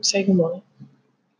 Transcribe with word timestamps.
Say 0.00 0.22
good 0.24 0.36
morning. 0.36 0.62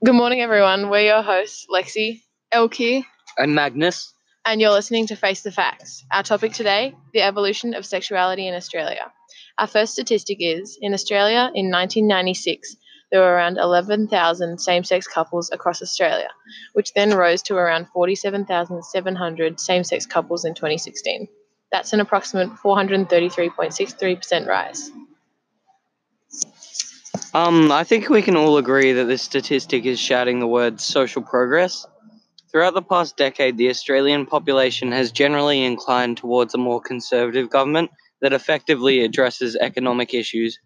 Good 0.05 0.15
morning, 0.15 0.41
everyone. 0.41 0.91
We're 0.91 1.03
your 1.07 1.23
hosts, 1.23 1.67
Lexi, 1.71 2.23
Elkie. 2.53 3.05
And 3.37 3.55
Magnus. 3.55 4.13
and 4.45 4.61
you're 4.61 4.73
listening 4.73 5.07
to 5.09 5.17
Face 5.17 5.43
the 5.43 5.53
Facts. 5.53 6.05
Our 6.11 6.23
topic 6.23 6.53
today 6.53 6.95
the 7.13 7.23
evolution 7.23 7.75
of 7.75 7.87
sexuality 7.87 8.49
in 8.49 8.55
Australia. 8.55 9.13
Our 9.59 9.67
first 9.67 9.93
statistic 9.93 10.39
is 10.41 10.79
in 10.81 10.93
Australia 10.93 11.51
in 11.55 11.71
1996, 11.71 12.77
there 13.11 13.21
were 13.21 13.33
around 13.33 13.59
11,000 13.59 14.59
same 14.59 14.85
sex 14.85 15.07
couples 15.07 15.51
across 15.53 15.81
Australia, 15.81 16.29
which 16.73 16.93
then 16.95 17.15
rose 17.15 17.43
to 17.43 17.55
around 17.55 17.89
47,700 17.89 19.61
same 19.61 19.85
sex 19.85 20.05
couples 20.07 20.45
in 20.45 20.55
2016. 20.55 21.29
That's 21.71 21.93
an 21.93 22.01
approximate 22.01 22.51
433.63% 22.57 24.47
rise. 24.47 24.91
Um, 27.35 27.71
I 27.71 27.85
think 27.85 28.09
we 28.09 28.23
can 28.23 28.37
all 28.37 28.57
agree 28.57 28.93
that 28.93 29.05
this 29.05 29.21
statistic 29.21 29.85
is 29.85 30.01
shouting 30.01 30.41
the 30.41 30.47
word 30.47 30.81
social 30.81 31.21
progress. 31.21 31.87
Throughout 32.51 32.73
the 32.73 32.81
past 32.81 33.19
decade, 33.19 33.59
the 33.59 33.69
Australian 33.69 34.25
population 34.25 34.93
has 34.93 35.13
generally 35.13 35.63
inclined 35.63 36.17
towards 36.17 36.55
a 36.55 36.59
more 36.59 36.81
conservative 36.81 37.51
government 37.51 37.91
that 38.23 38.33
effectively 38.33 39.05
addresses 39.05 39.57
economic 39.61 40.15
issues. 40.15 40.59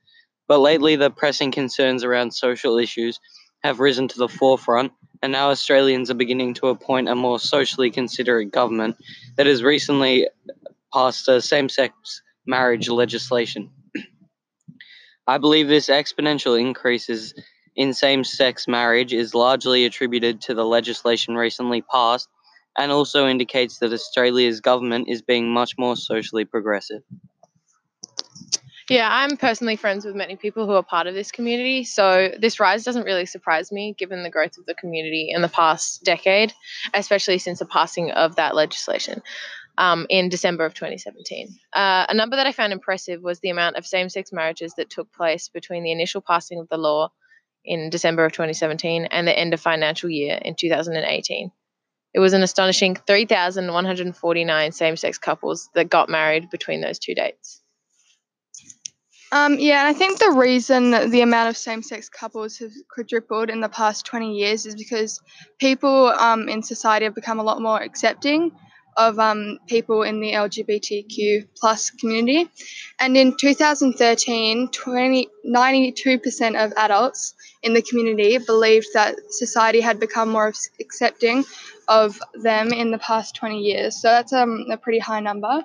But 0.47 0.61
lately, 0.61 0.95
the 0.95 1.11
pressing 1.11 1.51
concerns 1.51 2.05
around 2.05 2.33
social 2.33 2.79
issues 2.79 3.19
have 3.65 3.80
risen 3.80 4.07
to 4.09 4.19
the 4.19 4.29
forefront, 4.29 4.93
and 5.21 5.33
now 5.33 5.51
Australians 5.51 6.13
are 6.13 6.15
beginning 6.15 6.55
to 6.55 6.69
appoint 6.69 7.09
a 7.09 7.16
more 7.16 7.41
socially 7.41 7.91
considerate 7.91 8.52
government 8.52 8.97
that 9.37 9.47
has 9.47 9.65
recently 9.65 10.29
passed 10.95 11.27
a 11.27 11.43
same 11.43 11.69
sex 11.69 12.23
marriage 12.47 12.88
legislation. 12.88 13.69
I 15.27 15.39
believe 15.39 15.69
this 15.69 15.89
exponential 15.89 16.61
increases 16.61 17.35
in 17.77 17.95
same 17.95 18.25
sex 18.25 18.67
marriage 18.69 19.13
is 19.13 19.35
largely 19.35 19.85
attributed 19.85 20.41
to 20.43 20.55
the 20.55 20.65
legislation 20.65 21.37
recently 21.37 21.83
passed 21.83 22.29
and 22.77 22.91
also 22.91 23.27
indicates 23.27 23.79
that 23.79 23.93
Australia's 23.93 24.61
government 24.61 25.09
is 25.09 25.23
being 25.23 25.52
much 25.52 25.79
more 25.79 25.96
socially 25.96 26.45
progressive. 26.45 27.02
Yeah, 28.91 29.09
I'm 29.11 29.37
personally 29.37 29.77
friends 29.77 30.05
with 30.05 30.16
many 30.16 30.37
people 30.37 30.66
who 30.66 30.73
are 30.73 30.83
part 30.83 31.07
of 31.07 31.15
this 31.15 31.30
community, 31.30 31.85
so 31.85 32.30
this 32.39 32.59
rise 32.59 32.85
doesn't 32.85 33.05
really 33.05 33.27
surprise 33.27 33.71
me 33.71 33.95
given 33.96 34.23
the 34.23 34.30
growth 34.30 34.59
of 34.59 34.66
the 34.66 34.74
community 34.74 35.30
in 35.30 35.41
the 35.41 35.49
past 35.49 36.02
decade, 36.02 36.52
especially 36.93 37.39
since 37.39 37.61
the 37.61 37.65
passing 37.65 38.11
of 38.11 38.37
that 38.37 38.55
legislation 38.55 39.23
um, 39.78 40.06
in 40.10 40.28
December 40.28 40.65
of 40.65 40.74
2017. 40.74 41.48
Uh, 41.73 42.06
a 42.09 42.15
number 42.15 42.37
that 42.37 42.46
I 42.46 42.52
found 42.52 42.73
impressive 42.73 43.23
was 43.23 43.40
the 43.40 43.51
amount 43.51 43.76
of 43.76 43.87
same 43.87 44.09
sex 44.09 44.32
marriages 44.32 44.74
that 44.76 44.90
took 44.90 45.12
place 45.12 45.48
between 45.48 45.82
the 45.82 45.92
initial 45.92 46.20
passing 46.20 46.60
of 46.60 46.68
the 46.68 46.76
law 46.76 47.10
in 47.65 47.90
December 47.90 48.24
of 48.24 48.32
2017 48.32 49.06
and 49.06 49.26
the 49.26 49.38
end 49.38 49.54
of 49.54 49.60
financial 49.60 50.10
year 50.10 50.38
in 50.43 50.54
2018. 50.54 51.50
It 52.15 52.20
was 52.20 52.34
an 52.34 52.43
astonishing 52.43 52.96
3,149 53.06 54.73
same 54.73 54.96
sex 54.96 55.18
couples 55.18 55.70
that 55.74 55.88
got 55.88 56.10
married 56.10 56.50
between 56.50 56.82
those 56.82 56.98
two 56.98 57.15
dates. 57.15 57.62
Um, 59.32 59.59
yeah, 59.59 59.80
and 59.80 59.88
I 59.88 59.98
think 59.98 60.18
the 60.18 60.32
reason 60.32 60.90
the 60.90 61.23
amount 61.23 61.48
of 61.48 61.56
same 61.56 61.82
sex 61.82 62.10
couples 62.10 62.59
have 62.59 62.73
quadrupled 62.95 63.48
in 63.48 63.62
the 63.62 63.68
past 63.70 64.04
20 64.04 64.34
years 64.34 64.66
is 64.66 64.75
because 64.75 65.22
people 65.59 66.09
um, 66.09 66.50
in 66.50 66.62
society 66.62 67.04
have 67.04 67.15
become 67.15 67.38
a 67.38 67.43
lot 67.43 67.62
more 67.62 67.81
accepting 67.81 68.53
of 68.97 69.19
um, 69.19 69.59
people 69.66 70.03
in 70.03 70.21
the 70.21 70.32
LGBTQ 70.32 71.48
plus 71.56 71.91
community. 71.91 72.48
And 72.99 73.16
in 73.16 73.37
2013, 73.37 74.69
20, 74.69 75.28
92% 75.47 76.65
of 76.65 76.72
adults 76.76 77.34
in 77.62 77.75
the 77.75 77.82
community 77.82 78.38
believed 78.38 78.88
that 78.94 79.16
society 79.31 79.81
had 79.81 79.99
become 79.99 80.31
more 80.31 80.53
accepting 80.81 81.44
of 81.88 82.21
them 82.34 82.72
in 82.72 82.91
the 82.91 82.99
past 82.99 83.34
20 83.37 83.59
years. 83.59 84.00
So 84.00 84.09
that's 84.09 84.32
um, 84.32 84.66
a 84.71 84.76
pretty 84.76 84.99
high 84.99 85.21
number. 85.21 85.65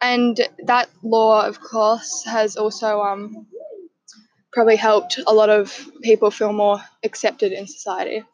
And 0.00 0.40
that 0.64 0.88
law, 1.02 1.46
of 1.46 1.60
course, 1.60 2.24
has 2.24 2.56
also 2.56 3.00
um, 3.00 3.46
probably 4.52 4.76
helped 4.76 5.18
a 5.26 5.32
lot 5.32 5.48
of 5.48 5.88
people 6.02 6.30
feel 6.30 6.52
more 6.52 6.82
accepted 7.04 7.52
in 7.52 7.66
society. 7.66 8.24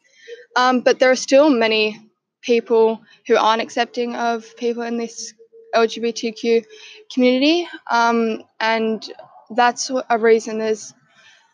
Um, 0.56 0.80
but 0.80 0.98
there 0.98 1.10
are 1.10 1.16
still 1.16 1.50
many 1.50 2.00
people 2.43 3.03
who 3.26 3.37
aren't 3.37 3.62
accepting 3.62 4.15
of 4.16 4.56
people 4.56 4.82
in 4.82 4.97
this 4.97 5.34
LGBTQ 5.75 6.65
community, 7.12 7.69
um, 7.91 8.43
and 8.59 9.04
that's 9.50 9.91
a 10.09 10.19
reason 10.19 10.59
there's 10.59 10.94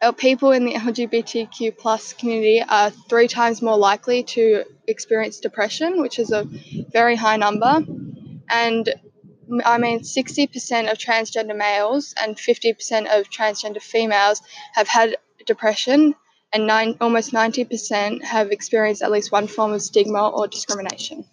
uh, 0.02 0.12
people 0.12 0.52
in 0.52 0.64
the 0.64 0.74
LGBTQ 0.74 1.78
plus 1.78 2.12
community 2.12 2.62
are 2.62 2.90
three 2.90 3.28
times 3.28 3.62
more 3.62 3.78
likely 3.78 4.22
to 4.22 4.64
experience 4.86 5.40
depression, 5.40 6.02
which 6.02 6.18
is 6.18 6.30
a 6.30 6.46
very 6.92 7.16
high 7.16 7.36
number, 7.36 7.84
and 8.48 8.94
I 9.64 9.78
mean, 9.78 10.00
60% 10.00 10.90
of 10.90 10.98
transgender 10.98 11.56
males 11.56 12.14
and 12.16 12.36
50% 12.36 13.18
of 13.18 13.28
transgender 13.30 13.82
females 13.82 14.42
have 14.72 14.88
had 14.88 15.16
depression, 15.46 16.14
and 16.54 16.66
nine, 16.66 16.96
almost 17.00 17.32
90% 17.32 18.22
have 18.22 18.50
experienced 18.50 19.02
at 19.02 19.10
least 19.10 19.32
one 19.32 19.48
form 19.48 19.72
of 19.72 19.82
stigma 19.82 20.28
or 20.28 20.46
discrimination. 20.46 21.24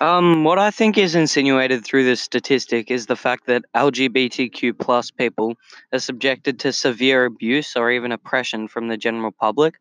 Um, 0.00 0.42
what 0.44 0.58
I 0.58 0.70
think 0.70 0.98
is 0.98 1.14
insinuated 1.14 1.84
through 1.84 2.04
this 2.04 2.20
statistic 2.20 2.90
is 2.90 3.06
the 3.06 3.16
fact 3.16 3.46
that 3.46 3.64
LGBTQ 3.74 4.78
plus 4.78 5.10
people 5.10 5.54
are 5.92 5.98
subjected 5.98 6.58
to 6.60 6.72
severe 6.72 7.24
abuse 7.24 7.76
or 7.76 7.90
even 7.90 8.12
oppression 8.12 8.68
from 8.68 8.88
the 8.88 8.96
general 8.96 9.30
public. 9.30 9.76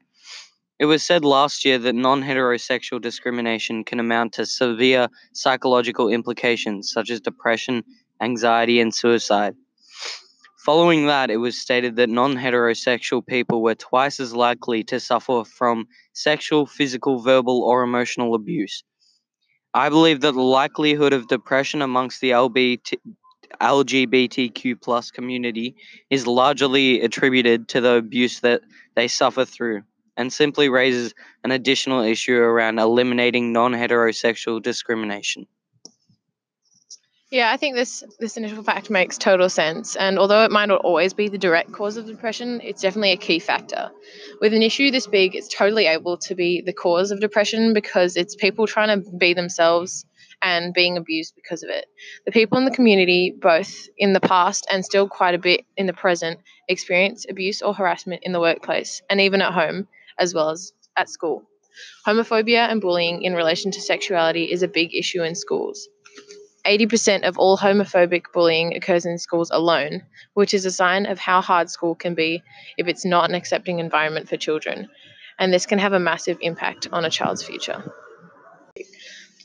It 0.79 0.85
was 0.85 1.03
said 1.03 1.25
last 1.25 1.65
year 1.65 1.79
that 1.79 1.95
non 1.95 2.23
heterosexual 2.23 3.01
discrimination 3.01 3.83
can 3.83 3.99
amount 3.99 4.33
to 4.33 4.45
severe 4.45 5.07
psychological 5.33 6.09
implications 6.09 6.91
such 6.91 7.09
as 7.09 7.19
depression, 7.19 7.83
anxiety, 8.21 8.79
and 8.79 8.93
suicide. 8.93 9.55
Following 10.65 11.07
that, 11.07 11.31
it 11.31 11.37
was 11.37 11.59
stated 11.59 11.95
that 11.95 12.07
non 12.07 12.35
heterosexual 12.35 13.25
people 13.25 13.63
were 13.63 13.73
twice 13.73 14.19
as 14.19 14.35
likely 14.35 14.83
to 14.83 14.99
suffer 14.99 15.43
from 15.43 15.87
sexual, 16.13 16.67
physical, 16.67 17.17
verbal, 17.17 17.63
or 17.63 17.81
emotional 17.81 18.35
abuse. 18.35 18.83
I 19.73 19.89
believe 19.89 20.21
that 20.21 20.33
the 20.33 20.41
likelihood 20.41 21.13
of 21.13 21.27
depression 21.27 21.81
amongst 21.81 22.21
the 22.21 22.29
LGBTQ 22.29 23.01
community 25.13 25.75
is 26.11 26.27
largely 26.27 27.01
attributed 27.01 27.67
to 27.69 27.81
the 27.81 27.95
abuse 27.95 28.41
that 28.41 28.61
they 28.95 29.07
suffer 29.07 29.45
through 29.45 29.81
and 30.15 30.31
simply 30.31 30.69
raises 30.69 31.15
an 31.43 31.49
additional 31.49 32.03
issue 32.03 32.35
around 32.35 32.77
eliminating 32.77 33.51
non 33.51 33.73
heterosexual 33.73 34.61
discrimination. 34.61 35.47
Yeah, 37.31 37.49
I 37.49 37.55
think 37.55 37.75
this 37.75 38.03
this 38.19 38.35
initial 38.35 38.61
fact 38.61 38.89
makes 38.89 39.17
total 39.17 39.47
sense. 39.47 39.95
And 39.95 40.19
although 40.19 40.43
it 40.43 40.51
might 40.51 40.65
not 40.65 40.81
always 40.81 41.13
be 41.13 41.29
the 41.29 41.37
direct 41.37 41.71
cause 41.71 41.95
of 41.95 42.05
depression, 42.05 42.59
it's 42.61 42.81
definitely 42.81 43.13
a 43.13 43.17
key 43.17 43.39
factor. 43.39 43.89
With 44.41 44.53
an 44.53 44.61
issue 44.61 44.91
this 44.91 45.07
big, 45.07 45.33
it's 45.33 45.47
totally 45.47 45.85
able 45.85 46.17
to 46.17 46.35
be 46.35 46.59
the 46.59 46.73
cause 46.73 47.09
of 47.09 47.21
depression 47.21 47.73
because 47.73 48.17
it's 48.17 48.35
people 48.35 48.67
trying 48.67 49.01
to 49.01 49.09
be 49.11 49.33
themselves 49.33 50.05
and 50.41 50.73
being 50.73 50.97
abused 50.97 51.33
because 51.35 51.63
of 51.63 51.69
it. 51.69 51.85
The 52.25 52.33
people 52.33 52.57
in 52.57 52.65
the 52.65 52.71
community, 52.71 53.33
both 53.41 53.87
in 53.97 54.11
the 54.11 54.19
past 54.19 54.67
and 54.69 54.83
still 54.83 55.07
quite 55.07 55.33
a 55.33 55.39
bit 55.39 55.65
in 55.77 55.85
the 55.85 55.93
present, 55.93 56.41
experience 56.67 57.25
abuse 57.29 57.61
or 57.61 57.73
harassment 57.73 58.23
in 58.23 58.33
the 58.33 58.41
workplace 58.41 59.01
and 59.09 59.21
even 59.21 59.41
at 59.41 59.53
home, 59.53 59.87
as 60.19 60.33
well 60.33 60.49
as 60.49 60.73
at 60.97 61.09
school. 61.09 61.43
Homophobia 62.05 62.69
and 62.69 62.81
bullying 62.81 63.21
in 63.21 63.35
relation 63.35 63.71
to 63.71 63.79
sexuality 63.79 64.51
is 64.51 64.63
a 64.63 64.67
big 64.67 64.93
issue 64.93 65.23
in 65.23 65.33
schools. 65.33 65.87
80% 66.65 67.27
of 67.27 67.37
all 67.37 67.57
homophobic 67.57 68.25
bullying 68.33 68.75
occurs 68.75 69.05
in 69.05 69.17
schools 69.17 69.51
alone, 69.51 70.03
which 70.33 70.53
is 70.53 70.65
a 70.65 70.71
sign 70.71 71.05
of 71.05 71.19
how 71.19 71.41
hard 71.41 71.69
school 71.69 71.95
can 71.95 72.15
be 72.15 72.43
if 72.77 72.87
it's 72.87 73.05
not 73.05 73.29
an 73.29 73.35
accepting 73.35 73.79
environment 73.79 74.29
for 74.29 74.37
children. 74.37 74.89
And 75.39 75.53
this 75.53 75.65
can 75.65 75.79
have 75.79 75.93
a 75.93 75.99
massive 75.99 76.37
impact 76.41 76.87
on 76.91 77.05
a 77.05 77.09
child's 77.09 77.43
future. 77.43 77.91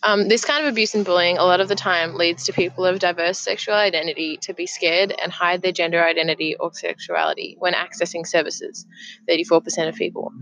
Um, 0.03 0.29
this 0.29 0.45
kind 0.45 0.65
of 0.65 0.71
abuse 0.71 0.95
and 0.95 1.05
bullying, 1.05 1.39
a 1.39 1.45
lot 1.45 1.61
of 1.61 1.69
the 1.69 1.75
time, 1.75 2.15
leads 2.15 2.45
to 2.45 2.53
people 2.53 2.85
of 2.85 2.99
diverse 2.99 3.39
sexual 3.41 3.75
identity 3.75 4.37
to 4.43 4.55
be 4.55 4.67
scared 4.67 5.13
and 5.21 5.33
hide 5.33 5.63
their 5.63 5.73
gender 5.73 6.05
identity 6.05 6.55
or 6.55 6.73
sexuality 6.73 7.57
when 7.59 7.73
accessing 7.73 8.27
services, 8.27 8.87
34% 9.29 9.89
of 9.89 9.95
people. 9.95 10.33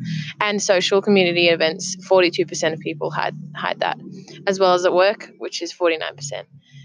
And 0.40 0.60
social 0.60 1.00
community 1.00 1.48
events, 1.48 1.96
42% 1.96 2.72
of 2.72 2.80
people 2.80 3.10
hide, 3.10 3.36
hide 3.54 3.80
that, 3.80 3.98
as 4.46 4.58
well 4.58 4.74
as 4.74 4.84
at 4.84 4.92
work, 4.92 5.30
which 5.38 5.62
is 5.62 5.72
49%. 5.72 6.44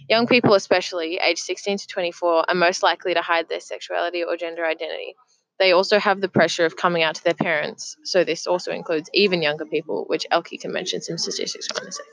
Young 0.09 0.25
people, 0.25 0.55
especially 0.55 1.19
aged 1.23 1.39
16 1.39 1.77
to 1.77 1.87
24, 1.87 2.49
are 2.49 2.55
most 2.55 2.81
likely 2.81 3.13
to 3.13 3.21
hide 3.21 3.47
their 3.47 3.59
sexuality 3.59 4.23
or 4.23 4.35
gender 4.37 4.65
identity. 4.65 5.15
They 5.59 5.71
also 5.71 5.99
have 5.99 6.19
the 6.19 6.29
pressure 6.29 6.65
of 6.65 6.75
coming 6.75 7.03
out 7.03 7.15
to 7.15 7.23
their 7.23 7.33
parents, 7.33 7.95
so 8.03 8.23
this 8.23 8.47
also 8.47 8.71
includes 8.71 9.09
even 9.13 9.41
younger 9.41 9.65
people, 9.65 10.05
which 10.07 10.25
Elkie 10.31 10.59
can 10.59 10.71
mention 10.71 11.01
some 11.01 11.17
statistics 11.17 11.67
on 11.75 11.91
second. 11.91 12.11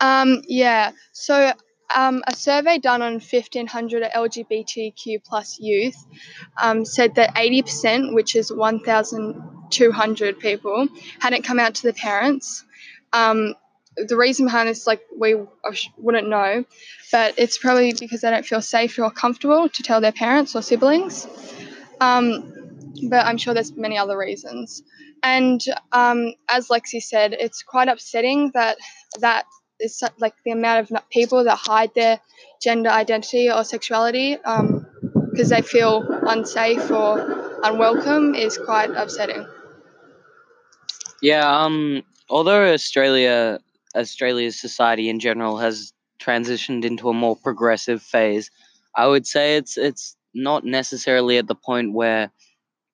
Um, 0.00 0.42
yeah, 0.46 0.92
so 1.12 1.52
um, 1.94 2.22
a 2.26 2.34
survey 2.34 2.78
done 2.78 3.02
on 3.02 3.14
1,500 3.14 4.02
LGBTQ 4.02 5.24
plus 5.24 5.58
youth 5.58 5.96
um, 6.62 6.84
said 6.84 7.16
that 7.16 7.34
80%, 7.34 8.14
which 8.14 8.36
is 8.36 8.52
1,200 8.52 10.38
people 10.38 10.88
hadn't 11.18 11.42
come 11.42 11.58
out 11.58 11.74
to 11.76 11.82
the 11.82 11.92
parents. 11.92 12.64
Um, 13.12 13.54
the 14.06 14.16
reason 14.16 14.46
behind 14.46 14.68
this, 14.68 14.86
like, 14.86 15.02
we 15.16 15.36
wouldn't 15.96 16.28
know, 16.28 16.64
but 17.12 17.34
it's 17.38 17.58
probably 17.58 17.92
because 17.92 18.20
they 18.20 18.30
don't 18.30 18.46
feel 18.46 18.62
safe 18.62 18.98
or 18.98 19.10
comfortable 19.10 19.68
to 19.68 19.82
tell 19.82 20.00
their 20.00 20.12
parents 20.12 20.54
or 20.54 20.62
siblings. 20.62 21.26
Um, 22.00 22.52
but 23.08 23.26
I'm 23.26 23.36
sure 23.36 23.54
there's 23.54 23.76
many 23.76 23.98
other 23.98 24.16
reasons. 24.16 24.82
And 25.22 25.60
um, 25.92 26.34
as 26.48 26.68
Lexi 26.68 27.02
said, 27.02 27.34
it's 27.38 27.62
quite 27.62 27.88
upsetting 27.88 28.52
that 28.54 28.78
that 29.20 29.44
is 29.78 30.02
like 30.18 30.34
the 30.44 30.52
amount 30.52 30.90
of 30.90 31.10
people 31.10 31.44
that 31.44 31.56
hide 31.56 31.90
their 31.94 32.20
gender 32.62 32.90
identity 32.90 33.50
or 33.50 33.64
sexuality 33.64 34.36
because 34.36 34.46
um, 34.56 34.86
they 35.48 35.62
feel 35.62 36.06
unsafe 36.26 36.90
or 36.90 37.60
unwelcome 37.62 38.34
is 38.34 38.58
quite 38.58 38.90
upsetting. 38.90 39.46
Yeah, 41.22 41.64
um, 41.64 42.02
although 42.28 42.72
Australia, 42.72 43.58
Australia's 43.96 44.60
society 44.60 45.08
in 45.08 45.18
general 45.18 45.58
has 45.58 45.92
transitioned 46.20 46.84
into 46.84 47.08
a 47.08 47.14
more 47.14 47.36
progressive 47.36 48.02
phase, 48.02 48.50
I 48.94 49.06
would 49.06 49.26
say 49.26 49.56
it's 49.56 49.76
it's 49.76 50.16
not 50.34 50.64
necessarily 50.64 51.38
at 51.38 51.48
the 51.48 51.54
point 51.54 51.92
where 51.92 52.30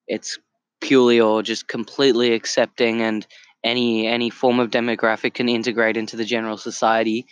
it's 0.07 0.39
purely 0.81 1.19
or 1.19 1.43
just 1.43 1.67
completely 1.67 2.33
accepting 2.33 3.01
and 3.01 3.27
any 3.63 4.07
any 4.07 4.29
form 4.29 4.59
of 4.59 4.69
demographic 4.69 5.33
can 5.33 5.49
integrate 5.49 5.97
into 5.97 6.15
the 6.15 6.25
general 6.25 6.57
society. 6.57 7.25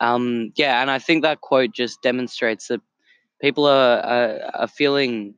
Um, 0.00 0.52
yeah, 0.56 0.80
and 0.80 0.90
I 0.90 0.98
think 0.98 1.22
that 1.22 1.40
quote 1.40 1.72
just 1.72 2.00
demonstrates 2.02 2.68
that 2.68 2.80
people 3.40 3.66
are, 3.66 3.98
are, 4.00 4.50
are 4.54 4.68
feeling 4.68 5.34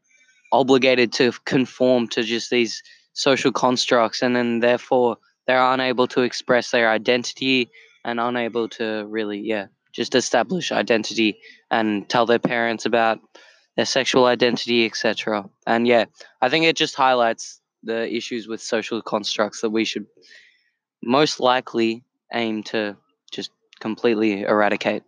obligated 0.53 1.13
to 1.15 1.33
conform 1.45 2.07
to 2.09 2.23
just 2.23 2.51
these 2.51 2.83
social 3.15 3.53
constructs, 3.53 4.23
and 4.23 4.37
then 4.37 4.61
therefore 4.61 5.17
they're 5.47 5.73
unable 5.73 6.07
to 6.09 6.23
express 6.23 6.71
their 6.71 6.91
identity 6.91 7.71
and 8.05 8.21
unable 8.21 8.69
to 8.69 9.07
really, 9.09 9.39
yeah, 9.41 9.67
just 9.93 10.15
establish 10.15 10.73
identity 10.73 11.39
and 11.71 12.09
tell 12.09 12.27
their 12.27 12.39
parents 12.39 12.87
about 12.87 13.21
their 13.77 13.87
sexual 13.87 14.27
identity, 14.27 14.87
etc. 14.87 15.49
And 15.67 15.87
yeah, 15.87 16.07
I 16.41 16.49
think 16.49 16.65
it 16.65 16.77
just 16.77 16.95
highlights 16.95 17.61
the 17.83 18.13
issues 18.15 18.47
with 18.47 18.61
social 18.61 19.03
constructs 19.03 19.61
that 19.61 19.71
we 19.71 19.85
should 19.85 20.07
most 21.03 21.41
likely 21.41 22.05
aim 22.33 22.63
to 22.63 22.97
just 23.31 23.51
completely 23.81 24.43
eradicate. 24.43 25.03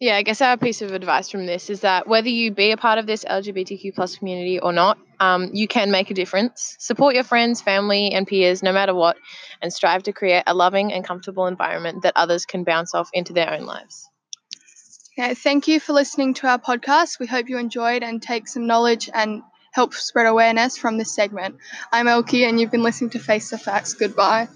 Yeah, 0.00 0.16
I 0.16 0.22
guess 0.22 0.40
our 0.40 0.56
piece 0.56 0.80
of 0.80 0.92
advice 0.92 1.28
from 1.28 1.46
this 1.46 1.70
is 1.70 1.80
that 1.80 2.06
whether 2.06 2.28
you 2.28 2.52
be 2.52 2.70
a 2.70 2.76
part 2.76 2.98
of 2.98 3.06
this 3.06 3.24
LGBTQ 3.24 3.96
plus 3.96 4.14
community 4.14 4.60
or 4.60 4.72
not, 4.72 4.96
um, 5.18 5.50
you 5.52 5.66
can 5.66 5.90
make 5.90 6.12
a 6.12 6.14
difference. 6.14 6.76
Support 6.78 7.16
your 7.16 7.24
friends, 7.24 7.60
family, 7.60 8.12
and 8.12 8.24
peers 8.24 8.62
no 8.62 8.72
matter 8.72 8.94
what, 8.94 9.16
and 9.60 9.72
strive 9.72 10.04
to 10.04 10.12
create 10.12 10.44
a 10.46 10.54
loving 10.54 10.92
and 10.92 11.04
comfortable 11.04 11.48
environment 11.48 12.02
that 12.04 12.12
others 12.14 12.46
can 12.46 12.62
bounce 12.62 12.94
off 12.94 13.10
into 13.12 13.32
their 13.32 13.52
own 13.52 13.66
lives. 13.66 14.08
Yeah, 15.16 15.34
thank 15.34 15.66
you 15.66 15.80
for 15.80 15.94
listening 15.94 16.34
to 16.34 16.46
our 16.46 16.60
podcast. 16.60 17.18
We 17.18 17.26
hope 17.26 17.48
you 17.48 17.58
enjoyed 17.58 18.04
and 18.04 18.22
take 18.22 18.46
some 18.46 18.68
knowledge 18.68 19.10
and 19.12 19.42
help 19.72 19.94
spread 19.94 20.26
awareness 20.26 20.76
from 20.76 20.96
this 20.96 21.12
segment. 21.12 21.56
I'm 21.90 22.06
Elkie, 22.06 22.48
and 22.48 22.60
you've 22.60 22.70
been 22.70 22.84
listening 22.84 23.10
to 23.10 23.18
Face 23.18 23.50
the 23.50 23.58
Facts. 23.58 23.94
Goodbye. 23.94 24.46